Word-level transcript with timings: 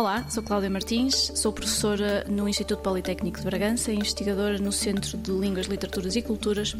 Olá, 0.00 0.24
sou 0.30 0.42
Cláudia 0.42 0.70
Martins, 0.70 1.30
sou 1.34 1.52
professora 1.52 2.24
no 2.26 2.48
Instituto 2.48 2.80
Politécnico 2.80 3.38
de 3.38 3.44
Bragança 3.44 3.92
e 3.92 3.96
investigadora 3.96 4.56
no 4.56 4.72
Centro 4.72 5.18
de 5.18 5.30
Línguas, 5.30 5.66
Literaturas 5.66 6.16
e 6.16 6.22
Culturas 6.22 6.72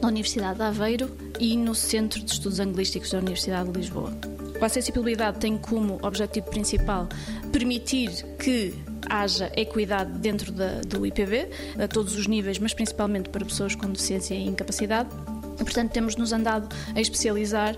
da 0.00 0.06
Universidade 0.06 0.58
de 0.58 0.62
Aveiro 0.62 1.10
e 1.40 1.56
no 1.56 1.74
Centro 1.74 2.22
de 2.22 2.30
Estudos 2.30 2.60
Anglísticos 2.60 3.10
da 3.10 3.18
Universidade 3.18 3.72
de 3.72 3.80
Lisboa. 3.80 4.16
A 4.60 4.66
acessibilidade 4.66 5.40
tem 5.40 5.58
como 5.58 5.98
objetivo 6.00 6.48
principal 6.48 7.08
permitir 7.50 8.10
que 8.38 8.72
haja 9.10 9.50
equidade 9.56 10.16
dentro 10.20 10.52
da, 10.52 10.80
do 10.82 11.04
IPB, 11.04 11.50
a 11.76 11.88
todos 11.88 12.14
os 12.14 12.28
níveis, 12.28 12.60
mas 12.60 12.72
principalmente 12.72 13.30
para 13.30 13.44
pessoas 13.44 13.74
com 13.74 13.88
deficiência 13.88 14.32
e 14.32 14.46
incapacidade. 14.46 15.10
Portanto, 15.58 15.92
temos 15.92 16.16
nos 16.16 16.32
andado 16.32 16.74
a 16.94 17.00
especializar 17.00 17.76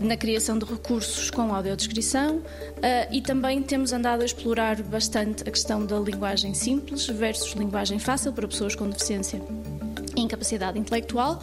na 0.00 0.16
criação 0.16 0.58
de 0.58 0.64
recursos 0.64 1.30
com 1.30 1.54
audiodescrição 1.54 2.36
uh, 2.36 2.42
e 3.12 3.20
também 3.20 3.62
temos 3.62 3.92
andado 3.92 4.22
a 4.22 4.24
explorar 4.24 4.82
bastante 4.82 5.42
a 5.48 5.50
questão 5.50 5.84
da 5.84 5.98
linguagem 5.98 6.54
simples 6.54 7.06
versus 7.06 7.52
linguagem 7.52 7.98
fácil 7.98 8.32
para 8.32 8.46
pessoas 8.46 8.74
com 8.74 8.88
deficiência 8.88 9.40
e 10.16 10.20
incapacidade 10.20 10.78
intelectual. 10.78 11.40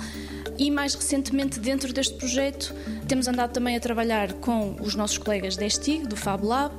E 0.58 0.72
mais 0.72 0.96
recentemente, 0.96 1.60
dentro 1.60 1.92
deste 1.92 2.16
projeto, 2.16 2.74
temos 3.08 3.28
andado 3.28 3.52
também 3.52 3.76
a 3.76 3.80
trabalhar 3.80 4.34
com 4.34 4.76
os 4.80 4.96
nossos 4.96 5.18
colegas 5.18 5.58
da 5.58 5.66
ESTIG, 5.66 6.08
do 6.08 6.16
Fab 6.16 6.46
Lab, 6.46 6.74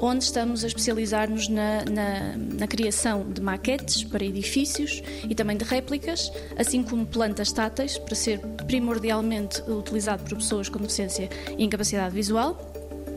onde 0.00 0.24
estamos 0.24 0.64
a 0.64 0.66
especializar-nos 0.66 1.48
na, 1.48 1.84
na, 1.84 2.36
na, 2.36 2.66
criação 2.66 3.24
de 3.30 3.40
maquetes 3.40 4.02
para 4.02 4.24
edifícios 4.24 5.02
e 5.28 5.34
também 5.34 5.56
de 5.56 5.64
réplicas, 5.64 6.30
assim 6.58 6.82
como 6.82 7.06
plantas 7.06 7.52
táteis, 7.52 7.96
para 7.98 8.14
ser 8.14 8.40
primordialmente 8.66 9.62
utilizado 9.62 10.24
por 10.24 10.36
pessoas 10.36 10.68
com 10.68 10.78
deficiência 10.78 11.30
e 11.56 11.64
incapacidade 11.64 12.14
visual 12.14 12.71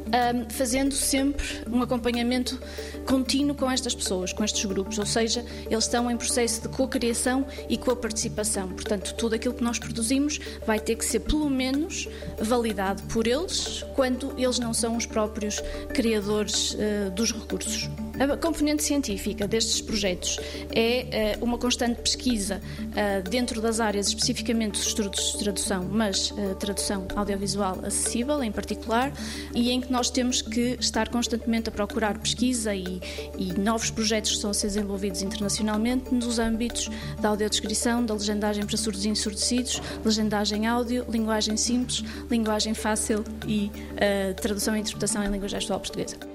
um, 0.07 0.49
fazendo 0.49 0.93
sempre 0.93 1.45
um 1.69 1.81
acompanhamento 1.81 2.59
contínuo 3.05 3.55
com 3.55 3.69
estas 3.69 3.93
pessoas, 3.93 4.33
com 4.33 4.43
estes 4.43 4.63
grupos, 4.65 4.97
ou 4.97 5.05
seja, 5.05 5.45
eles 5.69 5.85
estão 5.85 6.09
em 6.09 6.17
processo 6.17 6.61
de 6.61 6.69
co-criação 6.69 7.45
e 7.69 7.77
co-participação. 7.77 8.69
Portanto, 8.69 9.13
tudo 9.15 9.35
aquilo 9.35 9.53
que 9.53 9.63
nós 9.63 9.79
produzimos 9.79 10.39
vai 10.65 10.79
ter 10.79 10.95
que 10.95 11.05
ser, 11.05 11.19
pelo 11.19 11.49
menos, 11.49 12.07
validado 12.39 13.01
por 13.03 13.27
eles, 13.27 13.83
quando 13.95 14.33
eles 14.37 14.59
não 14.59 14.73
são 14.73 14.97
os 14.97 15.05
próprios 15.05 15.61
criadores 15.93 16.73
uh, 16.73 17.11
dos 17.11 17.31
recursos. 17.31 17.89
A 18.17 18.37
componente 18.37 18.81
científica 18.81 19.45
destes 19.45 19.81
projetos 19.81 20.39
é 20.73 21.37
uh, 21.41 21.43
uma 21.43 21.57
constante 21.57 22.01
pesquisa 22.01 22.61
uh, 22.81 23.29
dentro 23.29 23.61
das 23.61 23.81
áreas, 23.81 24.07
especificamente 24.07 24.71
dos 24.71 24.87
estudos 24.87 25.33
de 25.33 25.39
tradução, 25.39 25.83
mas 25.91 26.31
uh, 26.31 26.55
tradução 26.55 27.05
audiovisual 27.13 27.79
acessível 27.83 28.41
em 28.41 28.53
particular, 28.53 29.11
e 29.53 29.69
em 29.69 29.81
que 29.81 29.91
nós 29.91 30.09
temos 30.09 30.41
que 30.41 30.77
estar 30.79 31.09
constantemente 31.09 31.67
a 31.67 31.71
procurar 31.73 32.17
pesquisa 32.17 32.73
e, 32.73 33.01
e 33.37 33.53
novos 33.59 33.91
projetos 33.91 34.31
que 34.31 34.35
estão 34.37 34.51
a 34.51 34.53
ser 34.53 34.67
desenvolvidos 34.67 35.21
internacionalmente 35.21 36.13
nos 36.13 36.39
âmbitos 36.39 36.89
da 37.19 37.29
audiodescrição, 37.29 38.05
da 38.05 38.13
legendagem 38.13 38.65
para 38.65 38.77
surdos 38.77 39.03
e 39.03 39.09
ensurdecidos, 39.09 39.81
legendagem 40.05 40.67
áudio, 40.67 41.05
linguagem 41.09 41.57
simples, 41.57 42.01
linguagem 42.31 42.73
fácil 42.73 43.25
e 43.45 43.69
tradução 44.41 44.75
e 44.75 44.79
interpretação 44.79 45.23
em 45.23 45.29
língua 45.29 45.47
gestual 45.47 45.79
portuguesa. 45.79 46.34